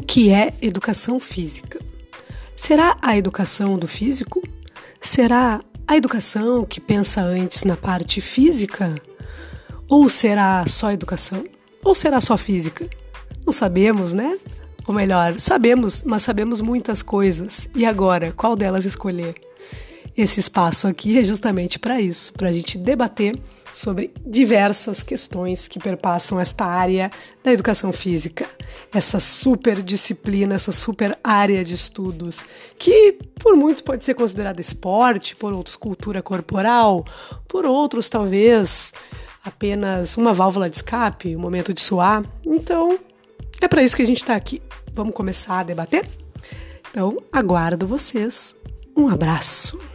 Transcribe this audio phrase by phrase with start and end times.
[0.00, 1.80] que é educação física?
[2.56, 4.42] Será a educação do físico?
[5.00, 8.94] Será a educação que pensa antes na parte física?
[9.88, 11.44] Ou será só educação?
[11.84, 12.88] Ou será só física?
[13.44, 14.38] Não sabemos, né?
[14.86, 17.68] Ou melhor, sabemos, mas sabemos muitas coisas.
[17.74, 19.34] E agora, qual delas escolher?
[20.16, 23.38] Esse espaço aqui é justamente para isso, para a gente debater
[23.72, 27.10] sobre diversas questões que perpassam esta área
[27.42, 28.46] da educação física,
[28.92, 32.44] essa super disciplina, essa super área de estudos,
[32.78, 37.04] que por muitos pode ser considerada esporte, por outros cultura corporal,
[37.48, 38.92] por outros talvez
[39.42, 42.22] apenas uma válvula de escape, um momento de suar.
[42.44, 42.98] Então,
[43.60, 44.62] é para isso que a gente está aqui.
[44.92, 46.06] Vamos começar a debater?
[46.90, 48.54] Então, aguardo vocês.
[48.94, 49.91] Um abraço.